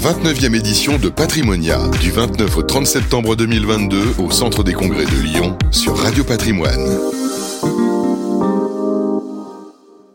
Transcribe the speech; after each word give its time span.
29e 0.00 0.54
édition 0.54 0.98
de 0.98 1.10
Patrimonia, 1.10 1.78
du 2.00 2.10
29 2.10 2.56
au 2.56 2.62
30 2.62 2.86
septembre 2.86 3.36
2022 3.36 4.14
au 4.24 4.30
Centre 4.30 4.62
des 4.64 4.72
Congrès 4.72 5.04
de 5.04 5.22
Lyon 5.22 5.58
sur 5.70 5.94
Radio 5.94 6.24
Patrimoine. 6.24 6.88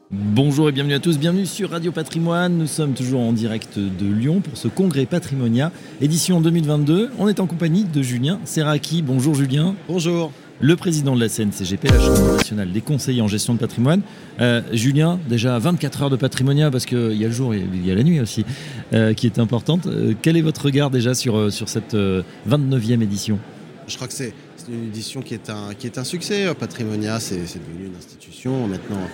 Bonjour 0.09 0.69
et 0.69 0.71
bienvenue 0.71 0.95
à 0.95 0.99
tous, 0.99 1.19
bienvenue 1.19 1.45
sur 1.45 1.69
Radio 1.69 1.91
Patrimoine. 1.91 2.57
Nous 2.57 2.65
sommes 2.65 2.93
toujours 2.93 3.21
en 3.21 3.31
direct 3.31 3.77
de 3.77 4.11
Lyon 4.11 4.41
pour 4.41 4.57
ce 4.57 4.67
congrès 4.67 5.05
Patrimonia, 5.05 5.71
édition 6.01 6.41
2022. 6.41 7.11
On 7.19 7.27
est 7.27 7.39
en 7.39 7.45
compagnie 7.45 7.83
de 7.83 8.01
Julien 8.01 8.39
Serraki. 8.43 9.03
Bonjour 9.03 9.35
Julien. 9.35 9.75
Bonjour. 9.87 10.31
Le 10.61 10.77
président 10.77 11.15
de 11.15 11.19
la 11.19 11.27
CNCGP, 11.27 11.89
la 11.89 11.99
Chambre 11.99 12.37
nationale 12.37 12.71
des 12.71 12.79
conseillers 12.79 13.21
en 13.21 13.27
gestion 13.27 13.53
de 13.53 13.59
patrimoine. 13.59 14.01
Euh, 14.39 14.61
Julien, 14.71 15.19
déjà 15.27 15.59
24 15.59 16.03
heures 16.03 16.09
de 16.09 16.15
Patrimonia, 16.15 16.71
parce 16.71 16.85
qu'il 16.85 17.17
y 17.17 17.25
a 17.25 17.27
le 17.27 17.33
jour 17.33 17.53
et 17.53 17.61
il 17.73 17.85
y 17.85 17.91
a 17.91 17.95
la 17.95 18.03
nuit 18.03 18.21
aussi, 18.21 18.45
euh, 18.93 19.13
qui 19.13 19.25
est 19.25 19.37
importante. 19.37 19.85
Euh, 19.85 20.13
quel 20.21 20.37
est 20.37 20.41
votre 20.41 20.63
regard 20.63 20.91
déjà 20.91 21.13
sur, 21.13 21.51
sur 21.51 21.67
cette 21.67 21.93
29e 21.93 23.01
édition? 23.01 23.37
Je 23.85 23.97
crois 23.97 24.07
que 24.07 24.13
c'est 24.13 24.33
une 24.69 24.85
édition 24.85 25.21
qui 25.21 25.33
est 25.33 25.49
un, 25.49 25.73
qui 25.77 25.87
est 25.87 25.97
un 25.97 26.05
succès. 26.05 26.47
Patrimonia, 26.57 27.19
c'est 27.19 27.35
devenu 27.35 27.87
une 27.87 27.97
institution. 27.97 28.65
Maintenant, 28.67 29.09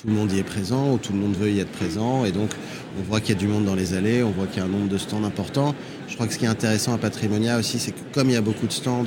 tout 0.00 0.08
le 0.08 0.14
monde 0.14 0.32
y 0.32 0.38
est 0.38 0.44
présent, 0.44 0.94
ou 0.94 0.98
tout 0.98 1.12
le 1.12 1.18
monde 1.18 1.34
veut 1.36 1.50
y 1.50 1.60
être 1.60 1.70
présent, 1.70 2.24
et 2.24 2.32
donc 2.32 2.50
on 2.98 3.02
voit 3.02 3.20
qu'il 3.20 3.34
y 3.34 3.38
a 3.38 3.40
du 3.40 3.46
monde 3.46 3.66
dans 3.66 3.74
les 3.74 3.92
allées, 3.92 4.22
on 4.22 4.30
voit 4.30 4.46
qu'il 4.46 4.58
y 4.58 4.62
a 4.62 4.64
un 4.64 4.68
nombre 4.68 4.88
de 4.88 4.96
stands 4.96 5.24
important. 5.24 5.74
Je 6.08 6.14
crois 6.14 6.26
que 6.26 6.32
ce 6.32 6.38
qui 6.38 6.46
est 6.46 6.48
intéressant 6.48 6.94
à 6.94 6.98
Patrimonia 6.98 7.58
aussi, 7.58 7.78
c'est 7.78 7.92
que 7.92 8.00
comme 8.14 8.28
il 8.28 8.32
y 8.32 8.36
a 8.36 8.40
beaucoup 8.40 8.66
de 8.66 8.72
stands, 8.72 9.04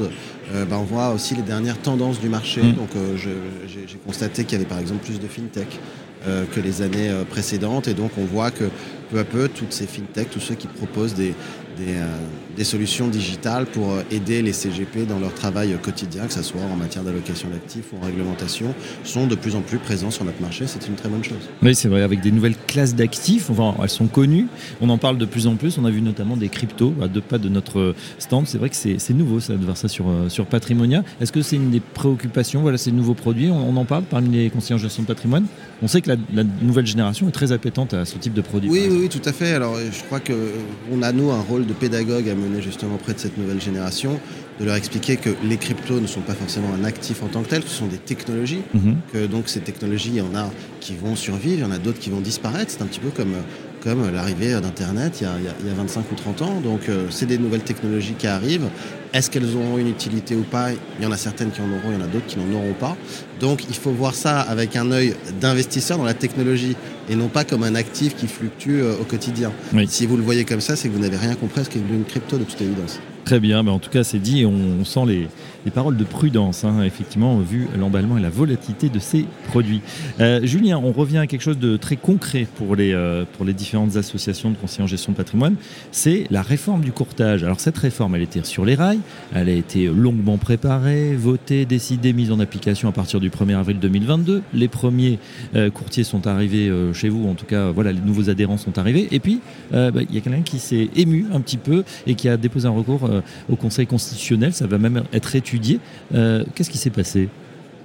euh, 0.54 0.66
ben, 0.66 0.78
on 0.78 0.84
voit 0.84 1.10
aussi 1.10 1.34
les 1.34 1.42
dernières 1.42 1.82
tendances 1.82 2.20
du 2.20 2.30
marché. 2.30 2.62
Mm. 2.62 2.74
Donc 2.74 2.90
euh, 2.96 3.18
j'ai 3.18 3.98
constaté 4.06 4.44
qu'il 4.44 4.54
y 4.54 4.62
avait 4.62 4.70
par 4.70 4.80
exemple 4.80 5.04
plus 5.04 5.20
de 5.20 5.28
fintech 5.28 5.80
euh, 6.28 6.46
que 6.54 6.60
les 6.60 6.84
années 6.84 7.12
précédentes, 7.30 7.88
et 7.88 7.96
donc 7.96 8.12
on 8.20 8.26
voit 8.26 8.52
que 8.52 8.66
peu 9.10 9.18
à 9.18 9.24
peu, 9.24 9.48
toutes 9.48 9.74
ces 9.74 9.88
fintech, 9.88 10.30
tous 10.30 10.40
ceux 10.40 10.56
qui 10.56 10.68
proposent 10.68 11.16
des, 11.16 11.34
euh, 11.80 12.18
des, 12.56 12.64
solutions 12.64 13.08
digitales 13.08 13.66
pour 13.66 13.92
euh, 13.92 14.04
aider 14.12 14.42
les 14.42 14.54
CGP 14.54 15.06
dans 15.08 15.20
leur 15.20 15.34
travail 15.34 15.76
quotidien, 15.82 16.28
que 16.28 16.34
ce 16.34 16.44
soit 16.44 16.62
en 16.62 16.76
matière 16.76 17.04
d'allocation 17.04 17.50
d'actifs 17.50 17.86
ou 17.94 18.04
en 18.04 18.06
réglementation, 18.06 18.74
sont 19.04 19.28
de 19.28 19.36
plus 19.36 19.56
en 19.56 19.62
plus 19.62 19.80
présents 19.80 20.12
sur 20.12 20.24
notre 20.26 20.42
marché. 20.42 20.66
C'est 20.68 20.88
une 20.88 20.96
très 20.96 21.10
bonne 21.10 21.24
chose. 21.24 21.50
Oui, 21.62 21.76
c'est 21.76 21.88
vrai, 21.88 22.04
avec 22.04 22.22
des 22.22 22.32
nouvelles 22.32 22.56
classes 22.68 22.96
d'actifs, 22.96 23.50
enfin, 23.50 23.76
elles 23.82 23.90
sont 23.90 24.08
connues, 24.08 24.48
on 24.82 24.90
en 24.90 24.98
parle 24.98 25.18
de 25.18 25.26
plus 25.26 25.48
en 25.48 25.56
plus. 25.56 25.78
On 25.78 25.86
a 25.86 25.92
vu 25.92 26.02
notamment 26.02 26.38
des 26.38 26.50
cryptos 26.50 26.94
à 27.02 27.08
deux 27.08 27.22
pas 27.22 27.38
de 27.38 27.50
notre 27.50 27.96
stand. 28.20 28.48
C'est 28.48 28.58
vrai 28.58 28.70
que 28.70 28.76
c'est 28.76 29.14
nouveau 29.14 29.40
ça, 29.40 29.54
de 29.54 29.64
voir 29.64 29.78
ça 29.78 29.88
sur, 29.88 30.08
euh, 30.08 30.30
sur 30.30 30.46
Patrimonia. 30.46 31.04
Est-ce 31.22 31.32
que 31.32 31.42
c'est 31.42 31.56
une 31.56 31.72
des 31.72 31.80
préoccupations, 31.80 32.62
voilà, 32.62 32.78
ces 32.78 32.92
nouveaux 32.92 33.14
produits? 33.14 33.50
On, 33.50 33.76
en 33.76 33.86
parle 33.86 34.04
parmi 34.04 34.30
les 34.30 34.50
conseillers 34.50 34.76
en 34.76 34.78
gestion 34.78 35.02
de 35.02 35.08
patrimoine 35.08 35.46
On 35.82 35.88
sait 35.88 36.02
que 36.02 36.10
la, 36.10 36.44
nouvelle 36.62 36.86
génération 36.86 37.28
est 37.28 37.32
très 37.32 37.52
appétente 37.52 37.94
à 37.94 38.06
ce 38.06 38.18
type 38.18 38.34
de 38.34 38.42
produits. 38.42 38.70
Oui, 38.70 38.88
oui, 38.90 38.98
oui, 39.02 39.10
tout 39.10 39.28
à 39.28 39.34
fait. 39.34 39.54
Alors, 39.54 39.78
je 39.78 40.04
crois 40.04 40.20
qu'on 40.20 41.02
a, 41.02 41.12
nous, 41.12 41.32
un 41.32 41.42
rôle 41.42 41.63
de 41.66 41.74
pédagogue 41.74 42.30
à 42.30 42.36
mener 42.36 42.62
justement 42.62 42.96
auprès 42.96 43.14
de 43.14 43.20
cette 43.20 43.38
nouvelle 43.38 43.62
génération, 43.62 44.20
de 44.60 44.66
leur 44.66 44.76
expliquer 44.76 45.18
que 45.18 45.30
les 45.44 45.58
cryptos 45.58 46.00
ne 46.00 46.08
sont 46.08 46.22
pas 46.22 46.34
forcément 46.34 46.70
un 46.74 46.84
actif 46.84 47.24
en 47.24 47.28
tant 47.28 47.42
que 47.42 47.50
tel, 47.50 47.64
ce 47.64 47.70
sont 47.70 47.88
des 47.88 47.98
technologies, 47.98 48.62
mhm. 48.74 48.98
que 49.12 49.26
donc 49.26 49.50
ces 49.50 49.62
technologies, 49.62 50.10
il 50.10 50.18
y 50.18 50.22
en 50.22 50.36
a 50.36 50.50
qui 50.80 50.96
vont 50.96 51.16
survivre, 51.16 51.58
il 51.58 51.62
y 51.62 51.66
en 51.66 51.72
a 51.72 51.80
d'autres 51.80 52.00
qui 52.00 52.10
vont 52.10 52.22
disparaître. 52.22 52.72
C'est 52.72 52.82
un 52.82 52.88
petit 52.88 53.00
peu 53.00 53.10
comme, 53.10 53.34
comme 53.82 54.12
l'arrivée 54.12 54.52
d'Internet 54.62 55.22
il, 55.22 55.28
il, 55.62 55.68
y 55.68 55.72
a 55.72 55.74
25 55.74 56.12
ou 56.12 56.16
30 56.16 56.42
ans. 56.42 56.62
Donc 56.62 56.90
euh, 56.90 57.08
c'est 57.10 57.26
des 57.26 57.38
nouvelles 57.38 57.64
technologies 57.64 58.14
qui 58.14 58.28
arrivent. 58.28 58.70
Est-ce 59.14 59.30
qu'elles 59.30 59.56
auront 59.56 59.78
une 59.78 59.90
utilité 59.90 60.36
ou 60.36 60.42
pas? 60.42 60.72
Il 60.72 61.04
y 61.04 61.06
en 61.06 61.12
a 61.12 61.18
certaines 61.18 61.52
qui 61.52 61.62
en 61.62 61.66
auront, 61.66 61.92
il 61.92 61.94
y 61.94 62.02
en 62.02 62.04
a 62.04 62.08
d'autres 62.08 62.26
qui 62.26 62.40
n'en 62.40 62.52
auront 62.58 62.74
pas. 62.74 62.98
Donc 63.40 63.66
il 63.70 63.76
faut 63.76 63.92
voir 63.92 64.16
ça 64.16 64.42
avec 64.42 64.76
un 64.76 64.92
œil 64.92 65.16
d'investisseur 65.40 66.00
dans 66.00 66.04
la 66.04 66.16
technologie 66.16 66.76
et 67.10 67.16
non 67.16 67.28
pas 67.28 67.44
comme 67.44 67.64
un 67.64 67.76
actif 67.76 68.16
qui 68.16 68.28
fluctue 68.28 68.82
euh, 68.82 68.98
au 69.00 69.04
quotidien. 69.04 69.52
Si 69.88 70.08
vous 70.08 70.18
le 70.18 70.24
voyez 70.24 70.46
comme 70.46 70.62
ça, 70.62 70.76
c'est 70.76 70.90
que 70.90 70.94
vous 70.94 71.02
n'avez 71.02 71.18
rien 71.18 71.36
compris 71.36 71.62
à 71.62 71.64
ce 71.64 71.70
qu'est 71.70 71.80
une 71.80 72.06
crypto 72.06 72.38
de 72.38 72.44
toute 72.44 72.60
évidence. 72.62 73.00
Très 73.26 73.40
bien, 73.40 73.64
mais 73.64 73.72
en 73.72 73.80
tout 73.80 73.90
cas 73.90 74.04
c'est 74.04 74.20
dit 74.20 74.46
on 74.46 74.84
sent 74.84 75.06
les, 75.08 75.72
paroles 75.72 75.96
de 75.96 76.04
prudence, 76.04 76.66
hein, 76.66 76.84
effectivement, 76.84 77.40
vu 77.40 77.70
l'emballement 77.80 78.18
et 78.18 78.22
la 78.22 78.30
volatilité 78.30 78.90
de 78.90 79.00
ces 79.00 79.26
produits. 79.48 79.80
Euh, 80.20 80.42
Julien, 80.44 80.78
on 80.84 80.92
revient 80.92 81.20
à 81.20 81.28
quelque 81.28 81.42
chose 81.42 81.58
de 81.58 81.78
très 81.78 81.96
concret 81.96 82.46
pour 82.58 82.76
les, 82.76 82.92
euh, 82.92 83.24
pour 83.38 83.46
les 83.46 83.54
différentes 83.54 83.96
associations 83.96 84.52
de 84.52 84.58
conseillers 84.58 84.84
en 84.84 84.88
gestion 84.88 85.14
de 85.14 85.18
patrimoine, 85.18 85.56
c'est 85.92 86.26
la 86.32 86.42
réforme 86.42 86.82
du 86.82 86.92
courtage. 86.92 87.46
Alors 87.46 87.62
cette 87.62 87.78
réforme, 87.78 88.16
elle 88.16 88.24
était 88.24 88.44
sur 88.44 88.66
les 88.66 88.76
rails, 88.76 89.00
elle 89.34 89.48
a 89.48 89.54
été 89.54 89.86
longuement 89.86 90.38
préparée, 90.38 91.16
votée, 91.16 91.66
décidée, 91.66 92.12
mise 92.12 92.32
en 92.32 92.42
application 92.42 92.90
à 92.90 92.92
partir 92.92 93.22
du 93.22 93.30
1er 93.30 93.56
avril 93.58 93.80
2022. 93.80 94.44
Les 94.54 94.68
premiers 94.68 95.18
euh, 95.56 95.70
courtiers 95.70 96.04
sont 96.04 96.28
arrivés 96.28 96.70
chez 96.94 97.08
vous, 97.08 97.30
en 97.30 97.36
tout 97.36 97.46
cas, 97.46 97.72
voilà, 97.72 97.94
les 97.94 98.02
nouveaux 98.02 98.30
adhérents 98.30 98.58
sont 98.58 98.78
arrivés. 98.78 99.08
Et 99.12 99.22
puis, 99.22 99.40
bah, 99.72 99.90
il 99.96 100.14
y 100.14 100.18
a 100.18 100.22
quelqu'un 100.22 100.42
qui 100.42 100.60
s'est 100.60 100.90
ému 100.98 101.26
un 101.34 101.40
petit 101.40 101.58
peu 101.58 101.86
et 102.06 102.16
qui 102.16 102.28
a 102.28 102.36
déposé 102.36 102.68
un 102.68 102.72
recours 102.72 103.10
au 103.50 103.56
Conseil 103.56 103.88
constitutionnel. 103.88 104.54
Ça 104.54 104.68
va 104.68 104.78
même 104.78 105.04
être 105.14 105.36
étudié. 105.36 105.80
Euh, 106.14 106.44
qu'est-ce 106.56 106.70
qui 106.70 106.78
s'est 106.78 106.90
passé? 106.90 107.30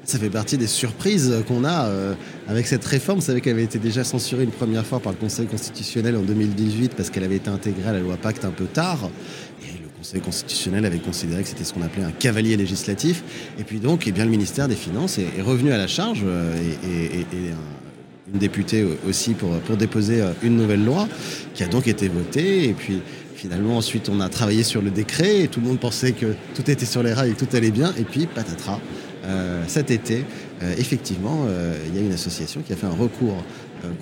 Ça 0.04 0.18
fait 0.18 0.30
partie 0.30 0.56
des 0.56 0.66
surprises 0.66 1.34
qu'on 1.46 1.64
a 1.64 1.86
euh, 1.86 2.14
avec 2.48 2.66
cette 2.66 2.84
réforme. 2.84 3.18
Vous 3.18 3.26
savez 3.26 3.40
qu'elle 3.40 3.54
avait 3.54 3.64
été 3.64 3.78
déjà 3.78 4.04
censurée 4.04 4.44
une 4.44 4.50
première 4.50 4.86
fois 4.86 5.00
par 5.00 5.12
le 5.12 5.18
Conseil 5.18 5.46
constitutionnel 5.46 6.16
en 6.16 6.22
2018 6.22 6.94
parce 6.96 7.10
qu'elle 7.10 7.24
avait 7.24 7.36
été 7.36 7.50
intégrée 7.50 7.90
à 7.90 7.92
la 7.92 8.00
loi 8.00 8.16
Pacte 8.16 8.44
un 8.44 8.50
peu 8.50 8.64
tard. 8.64 9.10
Et 9.62 9.82
le 9.82 9.88
Conseil 9.98 10.20
constitutionnel 10.20 10.86
avait 10.86 10.98
considéré 10.98 11.42
que 11.42 11.48
c'était 11.48 11.64
ce 11.64 11.74
qu'on 11.74 11.82
appelait 11.82 12.04
un 12.04 12.12
cavalier 12.12 12.56
législatif. 12.56 13.22
Et 13.58 13.64
puis 13.64 13.80
donc, 13.80 14.06
eh 14.06 14.12
bien, 14.12 14.24
le 14.24 14.30
ministère 14.30 14.66
des 14.66 14.76
Finances 14.76 15.18
est, 15.18 15.42
revenu 15.42 15.72
à 15.72 15.76
la 15.76 15.88
charge 15.88 16.24
et, 16.84 17.26
une 18.32 18.38
députée 18.38 18.86
aussi 19.08 19.32
pour, 19.32 19.58
pour 19.60 19.78
déposer 19.78 20.22
une 20.42 20.56
nouvelle 20.56 20.84
loi 20.84 21.08
qui 21.54 21.62
a 21.64 21.66
donc 21.66 21.86
été 21.86 22.08
votée. 22.08 22.64
Et 22.64 22.74
puis 22.74 23.00
Finalement, 23.38 23.76
ensuite, 23.76 24.08
on 24.08 24.18
a 24.18 24.28
travaillé 24.28 24.64
sur 24.64 24.82
le 24.82 24.90
décret 24.90 25.42
et 25.42 25.46
tout 25.46 25.60
le 25.60 25.68
monde 25.68 25.78
pensait 25.78 26.10
que 26.10 26.34
tout 26.56 26.68
était 26.68 26.84
sur 26.84 27.04
les 27.04 27.12
rails 27.12 27.30
et 27.30 27.34
que 27.34 27.44
tout 27.44 27.56
allait 27.56 27.70
bien. 27.70 27.94
Et 27.96 28.02
puis, 28.02 28.26
patatras, 28.26 28.80
euh, 29.24 29.62
cet 29.68 29.92
été, 29.92 30.24
euh, 30.60 30.74
effectivement, 30.76 31.44
euh, 31.46 31.78
il 31.86 31.94
y 31.94 32.02
a 32.02 32.04
une 32.04 32.12
association 32.12 32.62
qui 32.62 32.72
a 32.72 32.76
fait 32.76 32.86
un 32.86 32.90
recours 32.90 33.44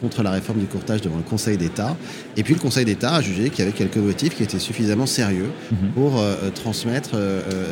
contre 0.00 0.22
la 0.22 0.30
réforme 0.30 0.60
du 0.60 0.64
courtage 0.64 1.02
devant 1.02 1.18
le 1.18 1.22
Conseil 1.22 1.58
d'État. 1.58 1.98
Et 2.38 2.42
puis, 2.42 2.54
le 2.54 2.60
Conseil 2.60 2.86
d'État 2.86 3.16
a 3.16 3.20
jugé 3.20 3.50
qu'il 3.50 3.58
y 3.58 3.62
avait 3.68 3.76
quelques 3.76 3.98
motifs 3.98 4.34
qui 4.34 4.42
étaient 4.42 4.58
suffisamment 4.58 5.04
sérieux 5.04 5.50
mhm. 5.70 5.90
pour 5.90 6.24
transmettre 6.54 7.10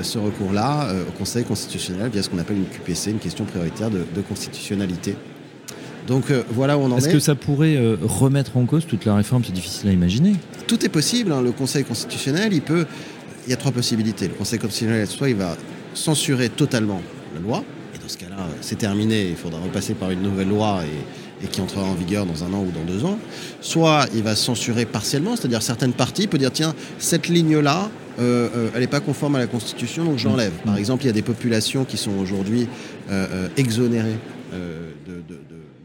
ce 0.03 0.19
recours-là 0.19 0.93
au 1.09 1.13
Conseil 1.13 1.45
constitutionnel 1.45 2.11
via 2.13 2.23
ce 2.23 2.29
qu'on 2.29 2.39
appelle 2.39 2.59
une 2.59 2.67
QPC, 2.67 3.13
une 3.13 3.19
question 3.19 3.47
prioritaire 3.47 3.89
de, 3.89 4.21
constitutionnalité. 4.29 5.17
Donc 6.07 6.25
voilà 6.51 6.77
où 6.77 6.83
on 6.83 6.91
en 6.91 6.97
est. 6.97 6.99
Est-ce 6.99 7.09
que 7.09 7.19
ça 7.19 7.35
pourrait 7.35 7.79
remettre 8.03 8.57
en 8.57 8.67
cause 8.67 8.87
toute 8.87 9.05
la 9.05 9.15
réforme? 9.15 9.43
C'est 9.45 9.53
difficile 9.53 9.89
à 9.89 9.93
imaginer 9.93 10.35
tout 10.67 10.85
est 10.85 10.89
possible. 10.89 11.33
Hein. 11.33 11.43
Le 11.43 11.53
Conseil 11.53 11.85
constitutionnel, 11.85 12.53
il 12.53 12.63
peut. 12.63 12.87
Il 13.47 13.51
y 13.51 13.53
a 13.53 13.57
trois 13.57 13.73
possibilités. 13.73 14.29
Le 14.29 14.35
Conseil 14.35 14.59
constitutionnel, 14.59 15.07
soit 15.07 15.29
il 15.29 15.37
va 15.37 15.57
censurer 15.93 16.49
totalement 16.49 17.03
la 17.35 17.41
loi, 17.41 17.63
et 17.95 17.99
dans 17.99 18.09
ce 18.09 18.17
cas-là, 18.17 18.49
c'est 18.63 18.79
terminé, 18.79 19.29
il 19.29 19.37
faudra 19.37 19.61
repasser 19.61 19.95
par 19.95 20.11
une 20.11 20.23
nouvelle 20.23 20.49
loi 20.49 20.81
et, 21.43 21.47
qui 21.49 21.61
entrera 21.61 21.85
en 21.85 21.93
vigueur 21.93 22.25
dans 22.25 22.43
un 22.43 22.55
an 22.55 22.65
ou 22.67 22.71
dans 22.71 22.91
deux 22.91 23.05
ans. 23.05 23.19
Soit 23.61 24.07
il 24.15 24.23
va 24.23 24.35
censurer 24.35 24.87
partiellement, 24.87 25.37
c'est-à-dire 25.37 25.61
certaines 25.61 25.93
parties, 25.93 26.23
il 26.23 26.29
peut 26.29 26.39
dire 26.39 26.51
tiens, 26.51 26.75
cette 26.99 27.29
ligne-là, 27.29 27.91
euh, 28.19 28.49
euh, 28.57 28.69
elle 28.75 28.81
n'est 28.81 28.87
pas 28.87 29.01
conforme 29.01 29.37
à 29.37 29.41
la 29.41 29.47
Constitution, 29.47 30.05
donc 30.05 30.17
j'enlève. 30.17 30.53
Par 30.65 30.79
exemple, 30.79 31.03
il 31.03 31.09
y 31.09 31.11
a 31.11 31.13
des 31.13 31.23
populations 31.23 31.85
qui 31.85 31.99
sont 31.99 32.13
aujourd'hui 32.13 32.67
euh, 33.11 33.49
exonérées 33.59 34.17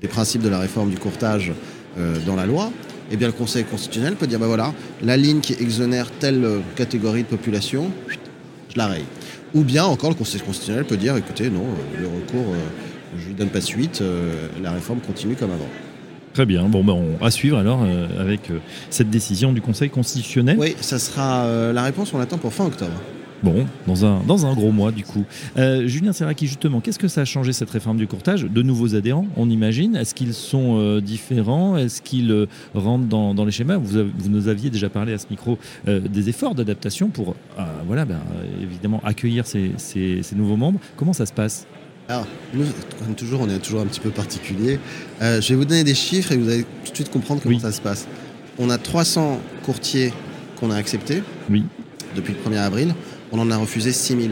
des 0.02 0.08
principes 0.08 0.42
de 0.42 0.50
la 0.50 0.60
réforme 0.60 0.90
du 0.90 0.98
courtage 0.98 1.52
dans 2.26 2.36
la 2.36 2.46
loi 2.46 2.72
eh 3.12 3.18
bien 3.18 3.28
le 3.28 3.34
Conseil 3.34 3.64
constitutionnel 3.64 4.16
peut 4.16 4.28
dire, 4.28 4.40
ben 4.40 4.48
voilà, 4.48 4.74
la 5.02 5.18
ligne 5.18 5.40
qui 5.40 5.54
exonère 5.54 6.12
telle 6.12 6.44
euh, 6.44 6.60
catégorie 6.76 7.24
de 7.24 7.28
population, 7.28 7.92
je 8.08 8.78
la 8.78 8.88
raye. 8.88 9.06
Ou 9.54 9.64
bien 9.64 9.84
encore 9.86 10.12
le 10.12 10.16
Conseil 10.16 10.42
constitutionnel 10.42 10.86
peut 10.86 10.98
dire, 10.98 11.18
écoutez, 11.18 11.50
non, 11.50 11.62
euh, 11.64 12.02
le 12.02 12.08
recours, 12.08 12.54
euh, 12.54 12.58
je 13.18 13.24
ne 13.24 13.28
lui 13.30 13.34
donne 13.34 13.50
pas 13.50 13.62
suite, 13.62 14.04
la 14.62 14.72
réforme 14.72 15.00
continue 15.00 15.34
comme 15.34 15.50
avant. 15.50 15.68
Très 16.36 16.46
bien. 16.46 16.70
Bon, 16.70 16.84
ben, 16.84 16.94
on, 16.94 17.26
à 17.26 17.32
suivre 17.32 17.58
alors 17.58 17.84
avec 18.20 18.52
cette 18.92 19.10
décision 19.10 19.52
du 19.52 19.62
Conseil 19.62 19.90
constitutionnel. 19.90 20.58
Oui, 20.60 20.76
ça 20.80 21.00
sera 21.00 21.72
la 21.74 21.82
réponse, 21.82 22.14
on 22.14 22.20
l'attend 22.20 22.38
pour 22.38 22.54
fin 22.54 22.66
octobre. 22.66 22.94
Bon, 23.42 23.66
dans 23.88 24.06
un, 24.06 24.20
dans 24.28 24.46
un 24.46 24.54
gros 24.54 24.72
mois 24.72 24.92
du 24.92 25.04
coup. 25.04 25.24
Euh, 25.58 25.88
Julien 25.88 26.12
Serraki, 26.12 26.48
justement, 26.48 26.82
qu'est-ce 26.82 27.00
que 27.00 27.08
ça 27.08 27.22
a 27.22 27.26
changé 27.26 27.54
cette 27.54 27.70
réforme 27.70 27.98
du 27.98 28.08
courtage 28.08 28.44
De 28.44 28.62
nouveaux 28.62 28.96
adhérents, 28.96 29.28
on 29.38 29.50
imagine. 29.50 29.96
Est-ce 29.96 30.14
qu'ils 30.14 30.34
sont 30.34 30.78
euh, 30.78 31.00
différents 31.00 31.78
Est-ce 31.78 32.02
qu'ils 32.02 32.32
euh, 32.32 32.48
rentrent 32.74 33.08
dans, 33.08 33.46
les 33.46 33.52
schémas 33.52 33.78
vous, 33.78 34.04
vous, 34.18 34.30
nous 34.30 34.48
aviez 34.50 34.70
déjà 34.70 34.90
parlé 34.90 35.14
à 35.14 35.18
ce 35.18 35.28
micro 35.30 35.58
des 35.88 36.30
efforts 36.30 36.56
d'adaptation 36.56 37.10
pour, 37.10 37.36
voilà, 37.88 38.06
ben, 38.06 38.20
évidemment, 38.62 39.02
accueillir 39.04 39.46
ces, 39.46 39.72
nouveaux 40.36 40.58
membres. 40.58 40.80
Comment 40.98 41.14
ça 41.14 41.26
se 41.26 41.34
passe 41.34 41.66
alors, 42.08 42.26
nous, 42.56 42.66
comme 42.98 43.14
toujours, 43.14 43.42
on 43.42 43.50
est 43.50 43.60
toujours 43.60 43.82
un 43.82 43.86
petit 43.86 44.00
peu 44.00 44.10
particulier. 44.10 44.80
je 45.22 45.48
vais 45.48 45.54
vous 45.54 45.66
donner 45.66 45.84
des 45.84 45.94
chiffres 45.94 46.32
et 46.32 46.38
vous 46.38 46.50
allez 46.50 46.64
tout 46.84 46.90
de 46.90 46.96
suite 46.96 47.12
comprendre 47.12 47.40
comment 47.44 47.60
ça 47.60 47.72
se 47.72 47.82
passe. 47.82 48.08
On 48.58 48.72
a 48.72 48.80
300 48.80 49.40
courtiers 49.64 50.12
qu'on 50.60 50.72
a 50.72 50.76
acceptés 50.76 51.22
oui. 51.52 51.66
depuis 52.16 52.34
le 52.34 52.52
1er 52.52 52.58
avril 52.58 52.96
on 53.32 53.40
en 53.40 53.52
a 53.52 53.58
refusé 53.58 53.92
6000. 53.92 54.32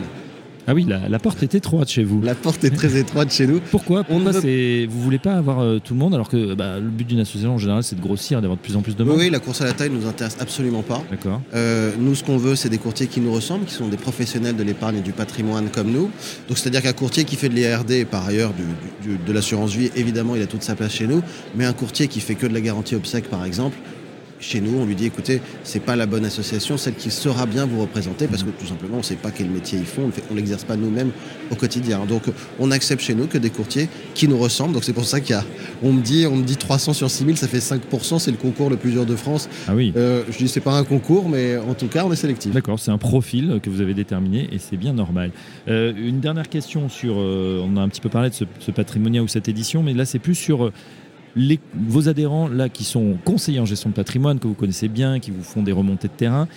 Ah 0.70 0.74
oui, 0.74 0.86
la, 0.86 1.18
porte 1.18 1.42
est 1.44 1.56
étroite 1.56 1.88
chez 1.88 2.04
vous. 2.04 2.22
La 2.22 2.36
porte 2.36 2.66
est 2.66 2.72
très 2.72 2.98
étroite 2.98 3.32
chez 3.32 3.48
nous. 3.48 3.62
Pourquoi? 3.72 4.04
Pourquoi 4.04 4.32
veut... 4.34 4.86
vous 4.86 5.02
voulez 5.02 5.18
pas 5.18 5.36
avoir 5.36 5.62
euh, 5.62 5.80
tout 5.80 5.94
le 5.94 6.00
monde 6.00 6.14
alors 6.14 6.28
que 6.28 6.56
bah, 6.56 6.78
le 6.78 6.90
but 6.90 7.08
d'une 7.08 7.22
association 7.22 7.54
en 7.54 7.58
général 7.58 7.84
c'est 7.84 7.96
de 7.96 8.02
grossir, 8.02 8.42
d'avoir 8.42 8.58
de 8.58 8.62
plus 8.62 8.76
en 8.76 8.82
plus 8.82 8.98
de 8.98 9.06
monde? 9.06 9.16
Oui, 9.18 9.30
la 9.30 9.40
course 9.40 9.62
à 9.62 9.66
la 9.66 9.72
taille 9.72 9.92
nous 9.92 10.06
intéresse 10.06 10.36
absolument 10.42 10.82
pas. 10.82 11.02
D'accord. 11.10 11.42
Euh, 11.54 11.94
nous, 11.98 12.16
ce 12.16 12.24
qu'on 12.26 12.36
veut, 12.36 12.56
c'est 12.56 12.68
des 12.68 12.80
courtiers 12.80 13.08
qui 13.08 13.22
nous 13.22 13.32
ressemblent, 13.32 13.64
qui 13.64 13.76
sont 13.76 13.88
des 13.88 13.96
professionnels 13.96 14.58
de 14.58 14.64
l'épargne 14.64 14.98
et 14.98 15.02
du 15.02 15.14
patrimoine 15.14 15.70
comme 15.70 15.90
nous. 15.90 16.12
Donc, 16.50 16.58
c'est-à-dire 16.58 16.82
qu'un 16.82 16.92
courtier 16.92 17.24
qui 17.24 17.38
fait 17.38 17.48
de 17.48 17.56
l'IRD 17.56 18.06
par 18.06 18.28
ailleurs 18.28 18.52
de 19.08 19.32
l'assurance 19.32 19.74
vie, 19.74 19.90
évidemment, 19.96 20.36
il 20.36 20.42
a 20.42 20.48
toute 20.48 20.64
sa 20.64 20.76
place 20.76 20.92
chez 20.92 21.08
nous. 21.08 21.22
Mais 21.56 21.64
un 21.64 21.74
courtier 21.74 22.10
qui 22.10 22.20
fait 22.20 22.36
que 22.36 22.46
de 22.46 22.54
la 22.54 22.62
garantie 22.62 22.96
obsèque, 22.96 23.30
par 23.30 23.46
exemple, 23.46 23.78
chez 24.40 24.62
nous, 24.62 24.80
on 24.80 24.86
lui 24.86 24.96
dit 24.96 25.06
écoutez, 25.06 25.42
c'est 25.64 25.80
pas 25.80 25.96
la 25.96 26.06
bonne 26.06 26.26
association, 26.26 26.78
celle 26.78 26.96
qui 26.96 27.12
saura 27.12 27.46
bien 27.46 27.66
vous 27.66 27.82
représenter, 27.82 28.28
parce 28.28 28.44
que 28.44 28.50
tout 28.50 28.66
simplement, 28.66 28.96
on 28.96 29.00
ne 29.00 29.04
sait 29.04 29.16
pas 29.16 29.32
quel 29.32 29.50
métier 29.50 29.80
ils 29.80 29.86
font, 29.86 30.12
on 30.30 30.34
ne 30.34 30.40
l'exerce 30.40 30.64
pas 30.64 30.76
nous-mêmes 30.76 31.12
au 31.52 31.56
quotidien. 31.56 32.06
Donc, 32.06 32.24
on 32.60 32.72
accepte 32.72 33.02
chez 33.02 33.16
nous 33.16 33.28
que 33.28 33.38
des 33.38 33.50
courtiers 33.50 33.90
qui 34.14 34.28
nous 34.28 34.38
ressemblent. 34.38 34.74
Donc, 34.74 34.84
c'est 34.84 34.94
pour 34.94 35.06
ça 35.06 35.20
qu'il 35.20 35.32
y 35.36 35.40
a, 35.40 35.44
on 35.84 35.94
me 35.94 36.02
dit, 36.02 36.26
on 36.28 36.36
me 36.36 36.44
dit 36.44 36.58
300 36.58 36.94
sur 36.94 37.10
6000, 37.10 37.38
ça 37.38 37.48
fait 37.48 37.60
5%, 37.60 38.20
c'est 38.20 38.32
le 38.32 38.38
concours 38.38 38.70
le 38.70 38.78
plus 38.78 38.92
dur 38.92 39.06
de 39.06 39.16
France. 39.16 39.50
Ah 39.68 39.76
oui. 39.76 39.94
Euh, 39.96 40.24
je 40.30 40.38
dis 40.38 40.48
c'est 40.48 40.62
pas 40.62 40.78
un 40.78 40.84
concours, 40.84 41.30
mais 41.30 41.58
en 41.58 41.74
tout 41.74 41.88
cas, 41.88 42.06
on 42.06 42.12
est 42.12 42.18
sélectif. 42.18 42.54
D'accord, 42.54 42.80
c'est 42.80 42.92
un 42.92 42.98
profil 42.98 43.60
que 43.62 43.70
vous 43.70 43.82
avez 43.82 43.94
déterminé 43.94 44.48
et 44.52 44.60
c'est 44.60 44.78
bien 44.78 44.94
normal. 44.94 45.32
Euh, 45.68 45.94
une 45.98 46.20
dernière 46.20 46.50
question 46.50 46.90
sur, 46.90 47.16
euh, 47.18 47.64
on 47.66 47.78
a 47.78 47.82
un 47.82 47.90
petit 47.90 48.02
peu 48.02 48.10
parlé 48.10 48.30
de 48.30 48.36
ce, 48.36 48.46
ce 48.60 48.72
patrimonia 48.72 49.22
ou 49.24 49.28
cette 49.28 49.50
édition, 49.50 49.84
mais 49.84 49.94
là, 49.94 50.06
c'est 50.06 50.20
plus 50.20 50.36
sur 50.36 50.72
vos 51.76 52.10
adhérents, 52.10 52.48
là, 52.48 52.70
qui 52.70 52.84
sont 52.84 53.18
conseillers 53.26 53.60
en 53.60 53.66
gestion 53.66 53.90
de 53.90 53.96
patrimoine, 53.96 54.40
que 54.40 54.48
vous 54.48 54.54
connaissez 54.54 54.88
bien, 54.88 55.20
qui 55.20 55.32
vous 55.32 55.44
font 55.44 55.64
des 55.64 55.72
remontées 55.72 56.08
de 56.08 56.14
terrain, 56.14 56.48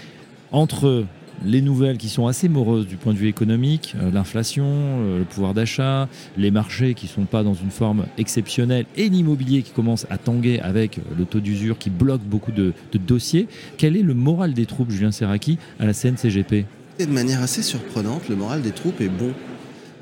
entre 0.52 1.04
les 1.44 1.62
nouvelles 1.62 1.96
qui 1.96 2.08
sont 2.08 2.26
assez 2.26 2.48
moroses 2.48 2.86
du 2.86 2.96
point 2.96 3.12
de 3.12 3.18
vue 3.18 3.28
économique, 3.28 3.94
euh, 4.00 4.10
l'inflation, 4.10 4.66
euh, 4.66 5.18
le 5.20 5.24
pouvoir 5.24 5.54
d'achat, 5.54 6.08
les 6.36 6.50
marchés 6.50 6.94
qui 6.94 7.06
ne 7.06 7.10
sont 7.10 7.24
pas 7.24 7.42
dans 7.42 7.54
une 7.54 7.70
forme 7.70 8.06
exceptionnelle 8.18 8.86
et 8.96 9.08
l'immobilier 9.08 9.62
qui 9.62 9.72
commence 9.72 10.06
à 10.10 10.18
tanguer 10.18 10.60
avec 10.60 10.98
euh, 10.98 11.02
le 11.18 11.24
taux 11.24 11.40
d'usure 11.40 11.78
qui 11.78 11.90
bloque 11.90 12.22
beaucoup 12.22 12.52
de, 12.52 12.72
de, 12.92 12.98
dossiers. 12.98 13.48
Quel 13.78 13.96
est 13.96 14.02
le 14.02 14.14
moral 14.14 14.52
des 14.52 14.66
troupes, 14.66 14.90
Julien 14.90 15.12
Serraki, 15.12 15.58
à 15.78 15.86
la 15.86 15.94
CNCGP 15.94 16.66
De 16.98 17.06
manière 17.06 17.42
assez 17.42 17.62
surprenante, 17.62 18.28
le 18.28 18.36
moral 18.36 18.62
des 18.62 18.72
troupes 18.72 19.00
est 19.00 19.08
bon. 19.08 19.32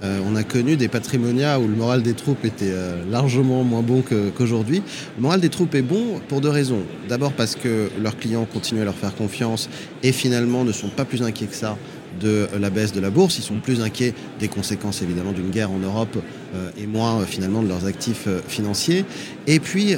Euh, 0.04 0.20
on 0.24 0.36
a 0.36 0.44
connu 0.44 0.76
des 0.76 0.88
patrimoniats 0.88 1.58
où 1.58 1.66
le 1.66 1.74
moral 1.74 2.02
des 2.02 2.14
troupes 2.14 2.44
était 2.44 2.70
euh, 2.70 3.02
largement 3.10 3.64
moins 3.64 3.82
bon 3.82 4.02
qu'aujourd'hui. 4.02 4.82
le 5.16 5.22
moral 5.22 5.40
des 5.40 5.48
troupes 5.48 5.74
est 5.74 5.82
bon 5.82 6.20
pour 6.28 6.40
deux 6.40 6.48
raisons. 6.48 6.82
D'abord 7.08 7.32
parce 7.32 7.56
que 7.56 7.90
leurs 8.00 8.16
clients 8.16 8.46
continuent 8.50 8.82
à 8.82 8.84
leur 8.84 8.94
faire 8.94 9.14
confiance 9.14 9.68
et 10.02 10.12
finalement 10.12 10.64
ne 10.64 10.72
sont 10.72 10.88
pas 10.88 11.04
plus 11.04 11.22
inquiets 11.22 11.46
que 11.46 11.56
ça 11.56 11.76
de 12.20 12.48
la 12.58 12.70
baisse 12.70 12.92
de 12.92 13.00
la 13.00 13.10
bourse. 13.10 13.38
Ils 13.38 13.42
sont 13.42 13.60
plus 13.60 13.80
inquiets 13.80 14.14
des 14.40 14.48
conséquences 14.48 15.02
évidemment 15.02 15.32
d'une 15.32 15.50
guerre 15.50 15.70
en 15.70 15.78
Europe 15.78 16.18
euh, 16.54 16.70
et 16.78 16.86
moins 16.86 17.20
euh, 17.20 17.24
finalement 17.24 17.62
de 17.62 17.68
leurs 17.68 17.86
actifs 17.86 18.24
euh, 18.26 18.40
financiers. 18.46 19.04
Et 19.46 19.60
puis 19.60 19.94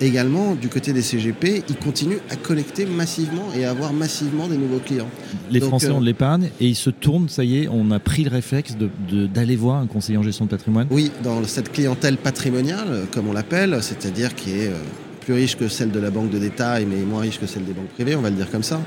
également 0.00 0.54
du 0.54 0.68
côté 0.68 0.92
des 0.92 1.02
CGP, 1.02 1.62
ils 1.68 1.76
continuent 1.76 2.18
à 2.28 2.36
collecter 2.36 2.86
massivement 2.86 3.48
et 3.56 3.64
à 3.64 3.70
avoir 3.70 3.92
massivement 3.92 4.48
des 4.48 4.56
nouveaux 4.56 4.78
clients. 4.78 5.08
Les 5.50 5.60
Français 5.60 5.90
ont 5.90 6.00
de 6.00 6.06
l'épargne 6.06 6.50
et 6.60 6.66
ils 6.66 6.74
se 6.76 6.90
tournent, 6.90 7.28
ça 7.28 7.44
y 7.44 7.62
est, 7.62 7.68
on 7.68 7.90
a 7.92 8.00
pris 8.00 8.24
le 8.24 8.30
réflexe 8.30 8.76
d'aller 9.08 9.56
voir 9.56 9.76
un 9.76 9.86
conseiller 9.86 10.18
en 10.18 10.22
gestion 10.22 10.46
de 10.46 10.50
patrimoine 10.50 10.88
Oui, 10.90 11.12
dans 11.22 11.44
cette 11.44 11.70
clientèle 11.70 12.16
patrimoniale, 12.16 13.06
comme 13.12 13.28
on 13.28 13.32
l'appelle, 13.32 13.78
c'est-à-dire 13.80 14.34
qui 14.34 14.50
est 14.52 14.72
plus 15.20 15.34
riche 15.34 15.56
que 15.56 15.68
celle 15.68 15.90
de 15.90 16.00
la 16.00 16.10
banque 16.10 16.30
de 16.30 16.38
détail, 16.38 16.86
mais 16.88 16.96
moins 16.96 17.20
riche 17.20 17.38
que 17.38 17.46
celle 17.46 17.64
des 17.64 17.72
banques 17.72 17.88
privées, 17.88 18.16
on 18.16 18.22
va 18.22 18.30
le 18.30 18.36
dire 18.36 18.50
comme 18.50 18.62
ça, 18.62 18.80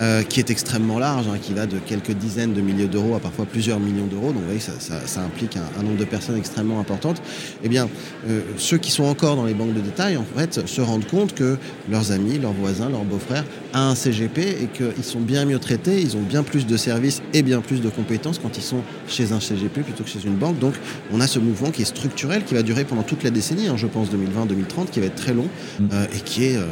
euh, 0.00 0.22
qui 0.22 0.40
est 0.40 0.50
extrêmement 0.50 0.98
large, 0.98 1.26
hein, 1.28 1.38
qui 1.40 1.52
va 1.52 1.66
de 1.66 1.78
quelques 1.78 2.12
dizaines 2.12 2.54
de 2.54 2.60
milliers 2.60 2.86
d'euros 2.86 3.14
à 3.14 3.20
parfois 3.20 3.46
plusieurs 3.46 3.80
millions 3.80 4.06
d'euros. 4.06 4.28
Donc 4.28 4.38
vous 4.38 4.44
voyez, 4.44 4.60
ça, 4.60 4.72
ça, 4.78 5.20
implique 5.20 5.56
un, 5.56 5.82
nombre 5.82 5.98
de 5.98 6.04
personnes 6.04 6.36
extrêmement 6.36 6.80
importantes. 6.80 7.20
Eh 7.62 7.68
bien, 7.68 7.88
euh, 8.28 8.40
ceux 8.56 8.78
qui 8.78 8.90
sont 8.90 9.04
encore 9.04 9.36
dans 9.36 9.44
les 9.44 9.54
banques 9.54 9.74
de 9.74 9.80
détail, 9.80 10.16
en 10.16 10.24
fait, 10.36 10.66
se 10.66 10.80
rendent 10.80 11.06
compte 11.06 11.34
que 11.34 11.56
leurs 11.90 12.12
amis, 12.12 12.38
leurs 12.38 12.52
voisins, 12.52 12.88
leurs 12.88 13.04
beaux-frères 13.04 13.44
ont 13.74 13.78
un 13.78 13.94
CGP 13.94 14.40
et 14.40 14.66
qu'ils 14.66 15.04
sont 15.04 15.20
bien 15.20 15.44
mieux 15.44 15.58
traités, 15.58 16.00
ils 16.00 16.16
ont 16.16 16.22
bien 16.22 16.42
plus 16.42 16.66
de 16.66 16.76
services 16.76 17.22
et 17.34 17.42
bien 17.42 17.60
plus 17.60 17.80
de 17.80 17.88
compétences 17.88 18.38
quand 18.38 18.56
ils 18.56 18.62
sont 18.62 18.82
chez 19.08 19.32
un 19.32 19.40
CGP 19.40 19.82
plutôt 19.82 20.04
que 20.04 20.10
chez 20.10 20.24
une 20.24 20.36
banque. 20.36 20.58
Donc, 20.58 20.74
on 21.12 21.20
a 21.20 21.26
ce 21.26 21.38
mouvement 21.38 21.70
qui 21.70 21.82
est 21.82 21.86
structurel, 21.86 22.44
qui 22.44 22.54
va 22.54 22.62
durer 22.62 22.84
pendant 22.84 23.02
toute 23.02 23.22
la 23.22 23.30
décennie, 23.30 23.68
hein, 23.68 23.76
je 23.76 23.86
pense 23.86 24.08
2020-2030, 24.08 24.90
qui 24.90 25.00
va 25.00 25.06
être 25.06 25.14
très 25.14 25.34
long, 25.34 25.48
Euh, 25.92 26.06
et 26.14 26.20
qui 26.20 26.44
est 26.44 26.56
euh, 26.56 26.66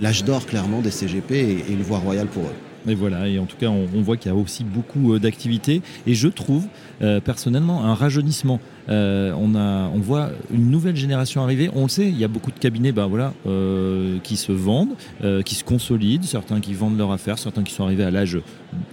l'âge 0.00 0.24
d'or 0.24 0.46
clairement 0.46 0.80
des 0.80 0.90
CGP 0.90 1.32
et, 1.32 1.72
une 1.72 1.82
voie 1.82 1.98
royale 1.98 2.28
pour 2.28 2.44
eux. 2.44 2.54
Et 2.86 2.94
voilà, 2.94 3.28
et 3.28 3.38
en 3.38 3.46
tout 3.46 3.56
cas, 3.56 3.68
on, 3.68 3.86
voit 4.02 4.16
qu'il 4.16 4.30
y 4.30 4.34
a 4.34 4.36
aussi 4.36 4.64
beaucoup 4.64 5.14
euh, 5.14 5.18
d'activités. 5.18 5.82
Et 6.06 6.14
je 6.14 6.28
trouve 6.28 6.66
personnellement 7.24 7.84
un 7.84 7.94
rajeunissement 7.94 8.58
euh, 8.88 9.32
on, 9.36 9.54
a, 9.54 9.90
on 9.94 9.98
voit 9.98 10.30
une 10.52 10.70
nouvelle 10.70 10.96
génération 10.96 11.42
arriver. 11.42 11.70
On 11.74 11.84
le 11.84 11.88
sait, 11.88 12.08
il 12.08 12.18
y 12.18 12.24
a 12.24 12.28
beaucoup 12.28 12.50
de 12.50 12.58
cabinets 12.58 12.92
bah, 12.92 13.06
voilà, 13.06 13.34
euh, 13.46 14.18
qui 14.22 14.36
se 14.36 14.52
vendent, 14.52 14.94
euh, 15.22 15.42
qui 15.42 15.54
se 15.54 15.64
consolident, 15.64 16.24
certains 16.24 16.60
qui 16.60 16.74
vendent 16.74 16.96
leur 16.96 17.12
affaire, 17.12 17.38
certains 17.38 17.62
qui 17.62 17.74
sont 17.74 17.84
arrivés 17.84 18.04
à 18.04 18.10
l'âge 18.10 18.38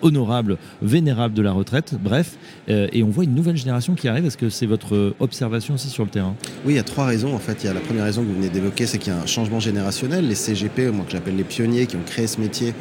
honorable, 0.01 0.57
vénérable 0.81 1.33
de 1.33 1.41
la 1.41 1.51
retraite, 1.51 1.95
bref. 2.01 2.37
et 2.67 3.03
on 3.03 3.09
voit 3.09 3.25
une 3.25 3.35
nouvelle 3.35 3.57
génération 3.57 3.93
qui 3.93 4.07
arrive. 4.07 4.25
Est-ce 4.25 4.37
que 4.37 4.49
c'est 4.49 4.65
votre 4.65 5.13
observation 5.19 5.73
aussi 5.73 5.89
sur 5.89 6.05
le 6.05 6.09
terrain? 6.09 6.35
Oui, 6.65 6.73
il 6.73 6.75
y 6.77 6.79
a 6.79 6.83
trois 6.83 7.05
raisons. 7.05 7.33
En 7.33 7.39
fait, 7.39 7.63
il 7.63 7.67
y 7.67 7.69
a 7.69 7.73
la 7.73 7.81
première 7.81 8.05
raison 8.05 8.21
que 8.21 8.27
vous 8.27 8.35
venez 8.35 8.49
d'évoquer, 8.49 8.85
c'est 8.85 8.97
qu'il 8.97 9.11
y 9.11 9.15
a 9.15 9.19
un 9.19 9.25
changement 9.25 9.59
générationnel. 9.59 10.27
Les 10.27 10.35
CGP, 10.35 10.91
moi 10.91 11.05
que 11.05 11.11
j'appelle 11.11 11.35
les 11.35 11.43
pionniers, 11.43 11.87
qui 11.87 11.97
ont 11.97 12.03
créé 12.05 12.27
ce 12.27 12.39
métier 12.39 12.73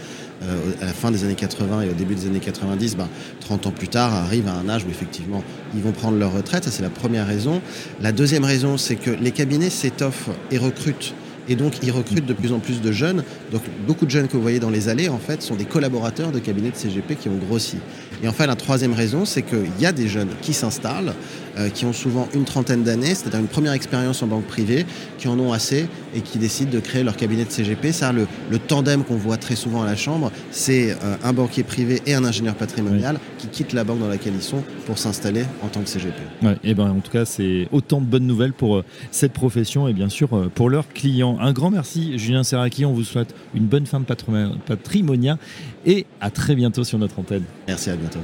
à 0.81 0.85
la 0.85 0.93
fin 0.93 1.11
des 1.11 1.25
années 1.25 1.35
80 1.35 1.83
et 1.83 1.89
au 1.91 1.93
début 1.93 2.15
des 2.15 2.27
années 2.27 2.41
90, 2.41 2.97
30 3.41 3.63
ben, 3.63 3.69
ans 3.69 3.73
plus 3.73 3.89
tard, 3.89 4.13
arrivent 4.15 4.49
à 4.49 4.55
un 4.55 4.69
âge 4.69 4.85
où 4.85 4.91
effectivement 4.91 5.43
ils 5.75 5.83
vont 5.83 5.93
prendre 5.93 6.19
leur 6.19 6.33
retraite. 6.33 6.65
Ça, 6.65 6.71
c'est 6.71 6.83
la 6.83 6.91
première 6.91 7.27
raison. 7.27 7.61
La 8.01 8.13
deuxième 8.13 8.45
raison, 8.45 8.77
c'est 8.77 8.97
que 8.97 9.11
les 9.11 9.31
cabinets 9.31 9.71
s'étoffent 9.71 10.31
et 10.51 10.59
recrutent 10.59 11.15
et 11.49 11.57
donc, 11.57 11.75
ils 11.83 11.91
recrutent 11.91 12.27
de 12.27 12.33
plus 12.33 12.53
en 12.53 12.59
plus 12.59 12.81
de 12.81 12.93
jeunes. 12.93 13.23
Donc, 13.53 13.63
beaucoup 13.87 14.07
de 14.07 14.11
jeunes 14.11 14.29
que 14.29 14.37
vous 14.37 14.43
voyez 14.43 14.61
dans 14.61 14.71
les 14.71 14.89
allées, 14.89 15.09
en 15.09 15.19
fait, 15.19 15.43
sont 15.43 15.55
des 15.55 15.65
collaborateurs 15.65 16.33
de 16.33 16.39
cabinets 16.39 16.71
de 16.71 16.77
CGP 16.77 17.17
qui 17.17 17.29
ont 17.29 17.37
grossi. 17.37 17.79
Et 18.23 18.29
enfin, 18.29 18.47
la 18.47 18.57
troisième 18.57 18.93
raison, 18.93 19.25
c'est 19.25 19.43
qu'il 19.43 19.71
y 19.81 19.87
a 19.87 19.93
des 19.93 20.09
jeunes 20.09 20.31
qui 20.41 20.55
s'installent, 20.55 21.13
euh, 21.59 21.69
qui 21.69 21.85
ont 21.85 21.93
souvent 21.93 22.29
une 22.35 22.45
trentaine 22.45 22.83
d'années, 22.83 23.15
c'est-à-dire 23.15 23.41
une 23.41 23.47
première 23.47 23.73
expérience 23.73 24.23
en 24.23 24.27
banque 24.27 24.47
privée, 24.47 24.87
qui 25.19 25.29
en 25.29 25.39
ont 25.39 25.53
assez 25.53 25.87
et 26.15 26.21
qui 26.21 26.39
décident 26.39 26.71
de 26.71 26.81
créer 26.81 27.03
leur 27.03 27.17
cabinet 27.17 27.45
de 27.45 27.51
CGP. 27.51 27.93
Ça, 27.93 28.13
le, 28.13 28.27
le 28.51 28.59
tandem 28.59 29.05
qu'on 29.05 29.17
voit 29.17 29.37
très 29.37 29.57
souvent 29.57 29.83
à 29.83 29.87
la 29.87 29.97
Chambre, 29.97 30.33
c'est 30.51 30.93
euh, 30.93 31.17
un 31.23 31.33
banquier 31.33 31.63
privé 31.63 32.01
et 32.07 32.15
un 32.15 32.25
ingénieur 32.25 32.55
patrimonial 32.55 33.19
qui 33.39 33.49
quittent 33.49 33.73
la 33.73 33.85
banque 33.85 34.01
dans 34.01 34.09
laquelle 34.09 34.35
ils 34.35 34.43
sont 34.43 34.63
pour 34.87 34.99
s'installer 34.99 35.45
en 35.63 35.69
tant 35.69 35.81
que 35.81 35.89
CGP. 35.89 36.15
et 36.63 36.75
ben, 36.75 36.91
en 36.91 37.01
tout 37.01 37.13
cas, 37.13 37.25
c'est 37.25 37.69
autant 37.73 38.01
de 38.01 38.07
bonnes 38.07 38.27
nouvelles 38.27 38.53
pour 38.53 38.77
euh, 38.77 38.85
cette 39.11 39.33
profession 39.33 39.87
et 39.87 39.93
bien 39.93 40.09
sûr 40.09 40.51
pour 40.55 40.71
leurs 40.71 40.89
clients. 40.89 41.34
Un 41.41 41.53
grand 41.53 41.71
merci, 41.71 42.19
Julien 42.19 42.43
Serraki. 42.43 42.85
On 42.85 42.93
vous 42.93 43.05
souhaite 43.05 43.35
une 43.55 43.65
bonne 43.65 43.87
fin 43.87 44.01
de 44.01 44.05
patrimonia 44.05 45.39
et 45.87 46.07
à 46.21 46.31
très 46.31 46.55
bientôt 46.55 46.85
sur 46.85 46.99
notre 46.99 47.19
antenne. 47.19 47.45
Merci, 47.69 47.91
à 47.91 47.97
bientôt. 47.97 48.21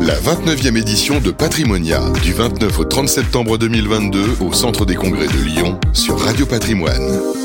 La 0.00 0.14
29e 0.20 0.76
édition 0.76 1.20
de 1.20 1.30
Patrimonia, 1.30 2.00
du 2.22 2.32
29 2.32 2.78
au 2.78 2.84
30 2.84 3.08
septembre 3.08 3.56
2022 3.56 4.36
au 4.40 4.52
Centre 4.52 4.84
des 4.84 4.94
Congrès 4.94 5.26
de 5.26 5.44
Lyon 5.44 5.80
sur 5.92 6.18
Radio 6.18 6.44
Patrimoine. 6.44 7.43